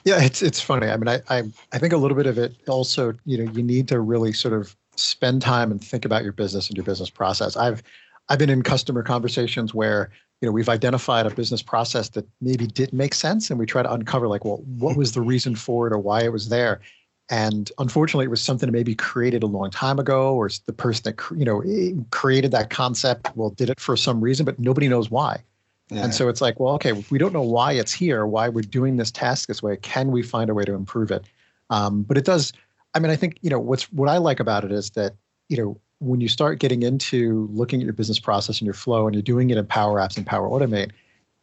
[0.05, 0.89] Yeah, it's it's funny.
[0.89, 3.63] I mean, I, I I think a little bit of it also, you know, you
[3.63, 7.11] need to really sort of spend time and think about your business and your business
[7.11, 7.57] process.
[7.57, 7.83] I've
[8.29, 12.67] I've been in customer conversations where you know we've identified a business process that maybe
[12.67, 15.87] didn't make sense, and we try to uncover like, well, what was the reason for
[15.87, 16.81] it or why it was there.
[17.31, 21.03] And unfortunately, it was something that maybe created a long time ago, or the person
[21.05, 21.63] that you know
[22.11, 25.43] created that concept, well, did it for some reason, but nobody knows why.
[25.93, 26.05] Yeah.
[26.05, 28.97] And so it's like, well, okay, we don't know why it's here, why we're doing
[28.97, 31.25] this task this way, can we find a way to improve it?
[31.71, 32.53] Um, but it does
[32.95, 35.15] I mean, I think you know what's what I like about it is that
[35.49, 39.07] you know when you start getting into looking at your business process and your flow,
[39.07, 40.91] and you're doing it in Power Apps and Power Automate,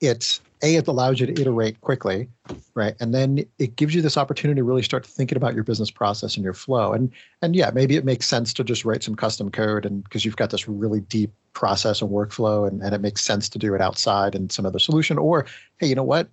[0.01, 2.27] it's a it allows you to iterate quickly,
[2.73, 2.95] right?
[2.99, 6.35] And then it gives you this opportunity to really start thinking about your business process
[6.35, 6.93] and your flow.
[6.93, 10.25] And and yeah, maybe it makes sense to just write some custom code, and because
[10.25, 13.73] you've got this really deep process and workflow, and, and it makes sense to do
[13.73, 15.17] it outside in some other solution.
[15.17, 15.45] Or
[15.77, 16.29] hey, you know what?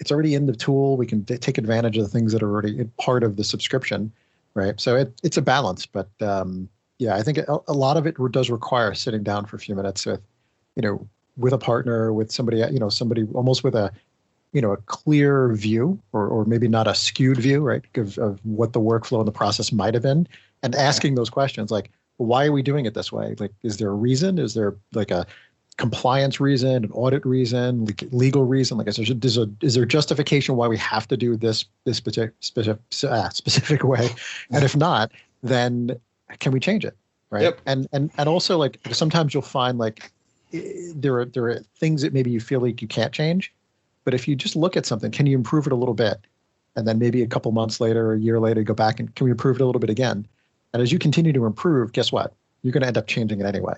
[0.00, 0.96] It's already in the tool.
[0.96, 4.12] We can take advantage of the things that are already part of the subscription
[4.54, 4.78] right?
[4.80, 8.16] So it, it's a balance, but um, yeah, I think a, a, lot of it
[8.30, 10.20] does require sitting down for a few minutes with,
[10.76, 13.90] you know, with a partner, with somebody, you know, somebody almost with a,
[14.52, 18.38] you know, a clear view, or or maybe not a skewed view, right, of, of
[18.44, 20.28] what the workflow and the process might have been,
[20.62, 23.34] and asking those questions like, why are we doing it this way?
[23.38, 24.38] Like, is there a reason?
[24.38, 25.26] Is there like a
[25.78, 28.76] compliance reason, an audit reason, legal reason?
[28.76, 31.96] Like, is there, is there, is there justification why we have to do this this
[31.96, 34.10] specific specific, uh, specific way?
[34.50, 35.10] And if not,
[35.42, 35.98] then
[36.38, 36.96] can we change it?
[37.30, 37.44] Right.
[37.44, 37.60] Yep.
[37.64, 40.12] And and and also like sometimes you'll find like
[40.52, 43.52] Eh, there are there are things that maybe you feel like you can't change,
[44.04, 46.18] but if you just look at something, can you improve it a little bit?
[46.74, 49.24] And then maybe a couple months later, or a year later, go back and can
[49.24, 50.26] we improve it a little bit again?
[50.72, 52.32] And as you continue to improve, guess what?
[52.62, 53.74] You're going to end up changing it anyway.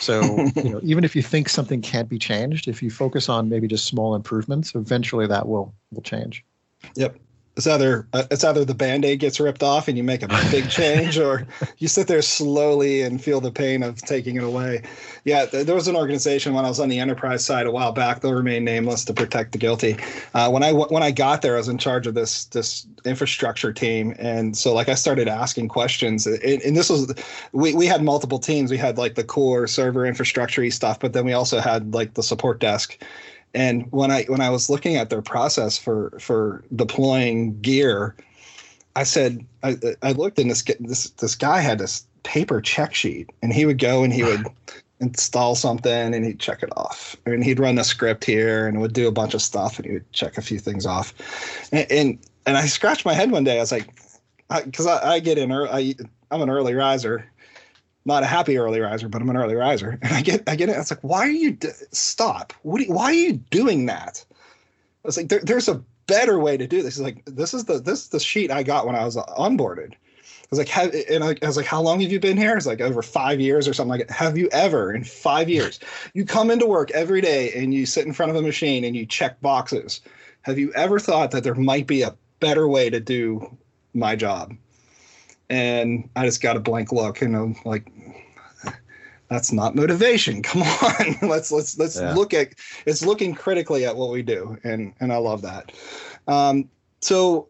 [0.00, 0.22] So,
[0.56, 3.68] you know, even if you think something can't be changed, if you focus on maybe
[3.68, 6.44] just small improvements, eventually that will will change.
[6.94, 7.18] Yep
[7.58, 10.70] it's either uh, it's either the band-aid gets ripped off and you make a big
[10.70, 11.44] change or
[11.78, 14.82] you sit there slowly and feel the pain of taking it away.
[15.24, 17.90] Yeah th- there was an organization when i was on the enterprise side a while
[17.90, 19.96] back they'll remain nameless to protect the guilty.
[20.34, 23.72] Uh, when i when i got there i was in charge of this this infrastructure
[23.72, 27.12] team and so like i started asking questions and, and this was
[27.52, 28.70] we, we had multiple teams.
[28.70, 32.22] We had like the core server infrastructure stuff but then we also had like the
[32.22, 33.02] support desk
[33.58, 38.14] and when I when I was looking at their process for for deploying gear,
[38.94, 43.30] I said I, I looked and this this this guy had this paper check sheet,
[43.42, 44.46] and he would go and he would
[45.00, 48.92] install something and he'd check it off, and he'd run a script here and would
[48.92, 51.12] do a bunch of stuff and he would check a few things off,
[51.72, 53.56] and and, and I scratched my head one day.
[53.56, 53.92] I was like,
[54.66, 57.28] because I, I, I, get in early, I, I'm an early riser,
[58.08, 59.98] not a happy early riser, but I'm an early riser.
[60.02, 60.76] And I get, I get it.
[60.76, 62.52] It's like, why are you, d- stop.
[62.62, 64.24] What you, why are you doing that?
[64.30, 66.96] I was like, there, there's a better way to do this.
[66.96, 69.92] It's like, this is the, this is the sheet I got when I was onboarded.
[69.92, 72.56] I was like, have, and I, I was like, how long have you been here?
[72.56, 74.14] It's like over five years or something like that.
[74.14, 75.78] Have you ever in five years,
[76.14, 78.96] you come into work every day and you sit in front of a machine and
[78.96, 80.00] you check boxes.
[80.42, 83.56] Have you ever thought that there might be a better way to do
[83.92, 84.54] my job?
[85.50, 87.90] and I just got a blank look, and I'm like,
[89.28, 90.42] that's not motivation.
[90.48, 92.14] Come on, let's let's let's yeah.
[92.14, 92.54] look at
[92.86, 95.72] it's looking critically at what we do, and and I love that.
[96.26, 96.68] Um,
[97.00, 97.48] so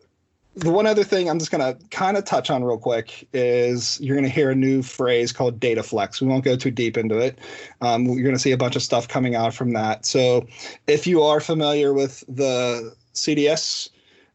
[0.58, 4.00] the one other thing I'm just going to kind of touch on real quick is
[4.00, 6.20] you're going to hear a new phrase called DataFlex.
[6.20, 7.38] We won't go too deep into it.
[7.80, 10.04] Um, you're going to see a bunch of stuff coming out from that.
[10.04, 10.46] So
[10.88, 13.90] if you are familiar with the CDS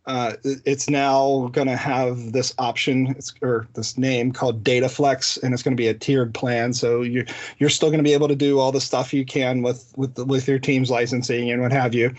[0.06, 5.64] uh, it's now going to have this option or this name called DataFlex, and it's
[5.64, 6.74] going to be a tiered plan.
[6.74, 7.26] So you're
[7.58, 10.18] you're still going to be able to do all the stuff you can with with
[10.20, 12.14] with your team's licensing and what have you.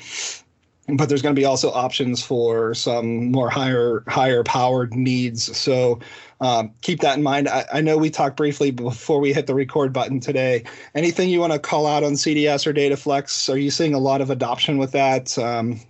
[0.97, 5.55] But there's going to be also options for some more higher higher powered needs.
[5.57, 6.01] So
[6.41, 7.49] um, keep that in mind.
[7.49, 10.65] I, I, know we talked briefly before we hit the record button today.
[10.95, 13.53] Anything you want to call out on CDS or DataFlex?
[13.53, 15.39] Are you seeing a lot of adoption with that?
[15.39, 15.81] Um,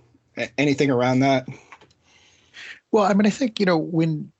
[0.59, 1.49] anything around that?
[2.95, 4.31] Well, I mean, I think you know when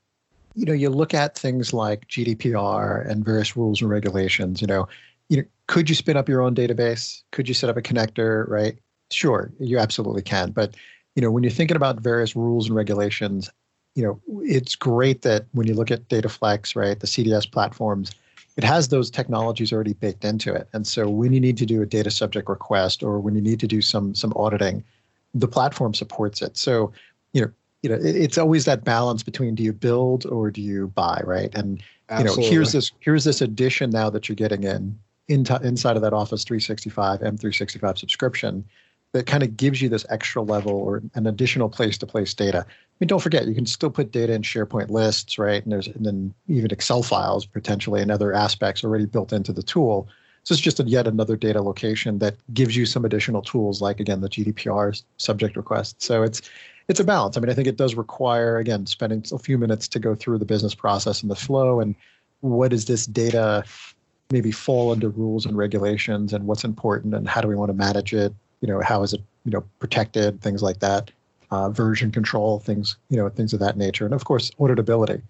[0.55, 4.61] you know you look at things like GDPR and various rules and regulations.
[4.61, 4.87] You know,
[5.29, 7.23] you know, could you spin up your own database?
[7.33, 8.49] Could you set up a connector?
[8.49, 8.79] Right?
[9.11, 10.53] Sure, you absolutely can.
[10.53, 10.77] But
[11.17, 13.51] you know, when you're thinking about various rules and regulations,
[13.97, 18.13] you know, it's great that when you look at DataFlex, right, the CDS platforms,
[18.57, 20.69] it has those technologies already baked into it.
[20.73, 23.59] And so when you need to do a data subject request or when you need
[23.59, 24.85] to do some some auditing,
[25.35, 26.57] the platform supports it.
[26.57, 26.93] So,
[27.85, 31.21] you know, it, it's always that balance between do you build or do you buy,
[31.23, 31.55] right?
[31.55, 32.45] And Absolutely.
[32.45, 36.03] you know, here's this here's this addition now that you're getting in, in inside of
[36.03, 38.65] that Office 365 M365 subscription
[39.13, 42.65] that kind of gives you this extra level or an additional place to place data.
[42.67, 45.63] I mean, don't forget, you can still put data in SharePoint lists, right?
[45.63, 49.63] And there's and then even Excel files potentially and other aspects already built into the
[49.63, 50.09] tool.
[50.45, 54.01] So it's just a, yet another data location that gives you some additional tools, like
[54.01, 56.03] again the GDPR subject request.
[56.03, 56.41] So it's
[56.89, 57.37] it's a balance.
[57.37, 60.39] I mean, I think it does require again spending a few minutes to go through
[60.39, 61.95] the business process and the flow and
[62.41, 63.65] what does this data
[64.31, 67.75] maybe fall under rules and regulations and what's important and how do we want to
[67.75, 68.35] manage it?
[68.61, 70.41] You know, how is it you know protected?
[70.43, 71.11] Things like that,
[71.51, 75.23] uh, version control, things you know, things of that nature, and of course auditability,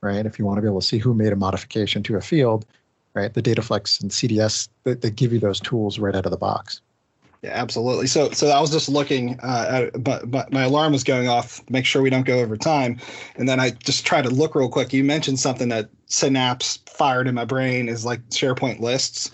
[0.00, 0.24] right?
[0.24, 2.64] If you want to be able to see who made a modification to a field,
[3.14, 3.32] right?
[3.32, 6.80] The DataFlex and CDS they, they give you those tools right out of the box.
[7.42, 8.06] Yeah, absolutely.
[8.06, 11.60] So, so I was just looking, uh, at, but, but my alarm was going off.
[11.68, 13.00] Make sure we don't go over time,
[13.34, 14.92] and then I just tried to look real quick.
[14.92, 19.32] You mentioned something that Synapse fired in my brain is like SharePoint lists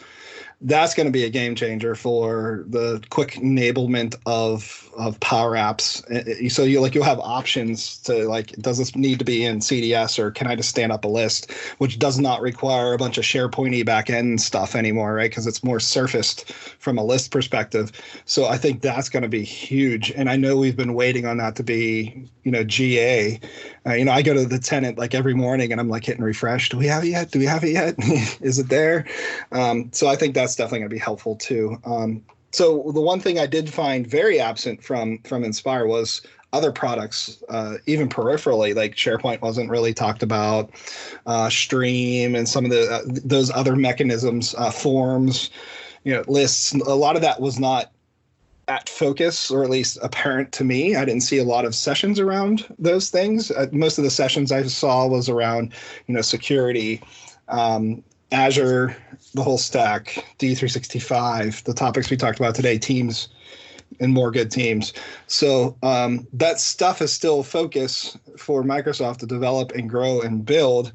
[0.61, 6.51] that's going to be a game changer for the quick enablement of of power apps.
[6.51, 10.19] So you like you'll have options to like does this need to be in cds
[10.19, 13.25] or can i just stand up a list which does not require a bunch of
[13.25, 15.31] sharepoint backend stuff anymore right?
[15.31, 17.93] Because it's more surfaced from a list perspective.
[18.25, 20.11] So i think that's going to be huge.
[20.11, 23.39] And i know we've been waiting on that to be you know ga
[23.87, 26.25] uh, you know i go to the tenant like every morning and i'm like hitting
[26.25, 27.31] refresh do we have it yet?
[27.31, 27.95] Do we have it yet?
[28.41, 29.07] Is it there?
[29.53, 31.77] Um, so i think that's that's definitely going to be helpful too.
[31.85, 36.23] Um, so the one thing I did find very absent from from Inspire was
[36.55, 40.71] other products, uh, even peripherally, like SharePoint wasn't really talked about,
[41.27, 45.51] uh, Stream and some of the uh, those other mechanisms, uh, forms,
[46.05, 46.73] you know, lists.
[46.73, 47.93] A lot of that was not
[48.69, 50.97] at focus, or at least apparent to me.
[50.97, 53.51] I didn't see a lot of sessions around those things.
[53.51, 55.75] Uh, most of the sessions I saw was around,
[56.07, 57.03] you know, security,
[57.49, 58.97] um, Azure,
[59.35, 63.29] the whole stack, D365, the topics we talked about today, teams,
[64.01, 64.93] and more good teams.
[65.27, 70.93] So um, that stuff is still focus for Microsoft to develop and grow and build.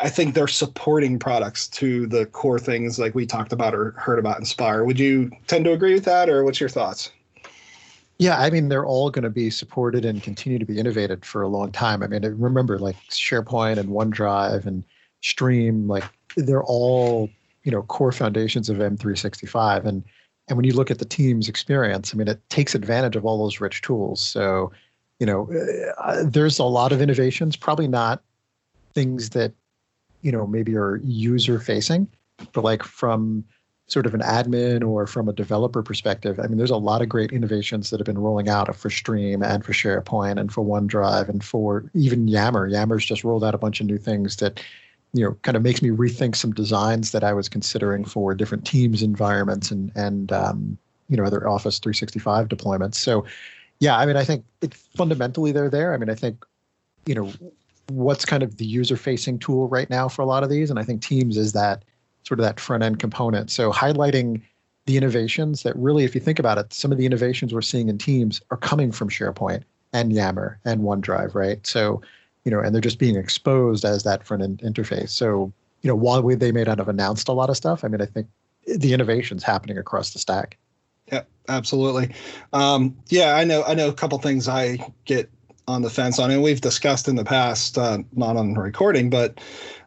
[0.00, 4.18] I think they're supporting products to the core things like we talked about or heard
[4.18, 4.84] about Inspire.
[4.84, 7.10] Would you tend to agree with that, or what's your thoughts?
[8.18, 11.42] Yeah, I mean, they're all going to be supported and continue to be innovated for
[11.42, 12.02] a long time.
[12.02, 14.84] I mean, remember like SharePoint and OneDrive and
[15.22, 16.04] Stream, like
[16.36, 17.30] they're all
[17.64, 20.04] you know core foundations of M365 and
[20.48, 23.38] and when you look at the team's experience, I mean, it takes advantage of all
[23.38, 24.20] those rich tools.
[24.20, 24.72] So,
[25.20, 25.48] you know,
[25.98, 28.22] uh, there's a lot of innovations, probably not
[28.94, 29.52] things that,
[30.22, 32.08] you know, maybe are user facing,
[32.52, 33.44] but like from
[33.88, 37.08] sort of an admin or from a developer perspective, I mean, there's a lot of
[37.08, 41.28] great innovations that have been rolling out for Stream and for SharePoint and for OneDrive
[41.28, 42.68] and for even Yammer.
[42.68, 44.62] Yammer's just rolled out a bunch of new things that
[45.12, 48.66] you know kind of makes me rethink some designs that I was considering for different
[48.66, 50.78] teams environments and and um,
[51.08, 52.96] you know other Office 365 deployments.
[52.96, 53.24] So
[53.80, 55.94] yeah, I mean I think it fundamentally they're there.
[55.94, 56.44] I mean I think
[57.06, 57.32] you know
[57.90, 60.78] what's kind of the user facing tool right now for a lot of these, and
[60.78, 61.84] I think Teams is that
[62.24, 63.50] sort of that front end component.
[63.50, 64.42] So highlighting
[64.84, 67.88] the innovations that really, if you think about it, some of the innovations we're seeing
[67.88, 71.66] in Teams are coming from SharePoint and Yammer and OneDrive, right?
[71.66, 72.02] So
[72.48, 75.10] you know, and they're just being exposed as that front end interface.
[75.10, 77.88] So, you know, while we, they may not have announced a lot of stuff, I
[77.88, 78.26] mean, I think
[78.66, 80.56] the innovation's happening across the stack.
[81.12, 82.14] Yeah, absolutely.
[82.54, 83.64] Um, yeah, I know.
[83.64, 85.30] I know a couple things I get
[85.66, 89.38] on the fence on, and we've discussed in the past, uh, not on recording, but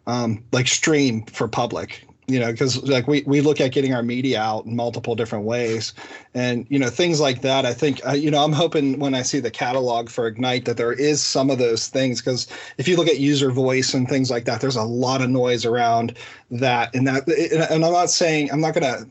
[0.06, 2.06] um, like Stream for public.
[2.28, 5.46] You know because like we, we look at getting our media out in multiple different
[5.46, 5.94] ways.
[6.34, 9.22] And you know things like that i think uh, you know i'm hoping when i
[9.22, 12.48] see the catalog for ignite that there is some of those things because
[12.78, 15.66] if you look at user voice and things like that there's a lot of noise
[15.66, 16.18] around
[16.50, 16.94] that.
[16.96, 19.06] And that and i'm not saying i'm not gonna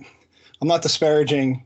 [0.63, 1.63] i'm not disparaging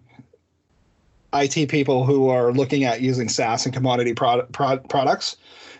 [1.35, 5.37] IT people who are looking at using SaaS and commodity product, products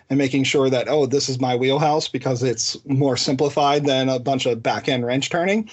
[0.09, 4.19] and making sure that oh this is my wheelhouse because it's more simplified than a
[4.19, 5.69] bunch of back end wrench turning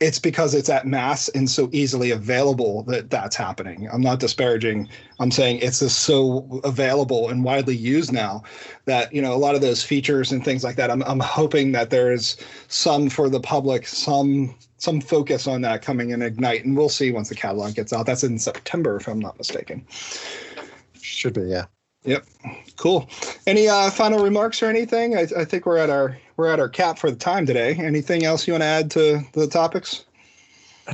[0.00, 3.88] it's because it's at mass and so easily available that that's happening.
[3.92, 4.88] I'm not disparaging.
[5.20, 8.42] I'm saying it's just so available and widely used now
[8.86, 10.90] that you know a lot of those features and things like that.
[10.90, 12.36] I'm I'm hoping that there's
[12.68, 17.12] some for the public, some some focus on that coming in Ignite, and we'll see
[17.12, 18.04] once the catalog gets out.
[18.04, 19.86] That's in September, if I'm not mistaken.
[21.00, 21.66] Should be, yeah.
[22.04, 22.26] Yep.
[22.84, 23.08] Cool.
[23.46, 25.16] Any uh, final remarks or anything?
[25.16, 27.74] I, I, think we're at our we're at our cap for the time today.
[27.76, 30.04] Anything else you want to add to the topics?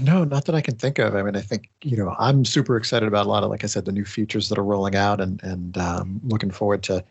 [0.00, 1.16] No, not that I can think of.
[1.16, 3.66] I mean, I think you know I'm super excited about a lot of, like I
[3.66, 7.04] said, the new features that are rolling out, and and um, looking forward to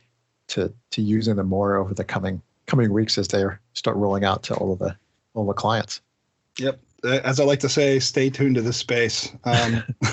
[0.47, 4.43] to to using them more over the coming coming weeks as they start rolling out
[4.43, 4.95] to all of the
[5.33, 5.99] all the clients.
[6.57, 9.31] Yep as I like to say, stay tuned to this space.
[9.43, 9.83] Um,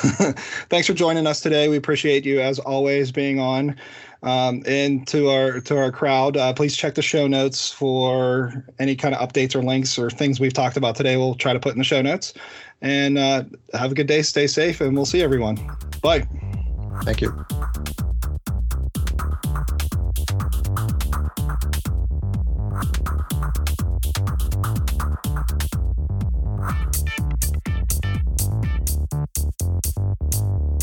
[0.71, 1.69] thanks for joining us today.
[1.69, 3.77] We appreciate you as always being on.
[4.23, 8.97] Um, and to our to our crowd, uh, please check the show notes for any
[8.97, 11.17] kind of updates or links or things we've talked about today.
[11.17, 12.35] We'll try to put in the show notes.
[12.83, 14.23] And uh, have a good day.
[14.23, 15.57] Stay safe, and we'll see everyone.
[16.03, 16.27] Bye.
[17.05, 17.47] Thank you.
[29.59, 30.76] ああ。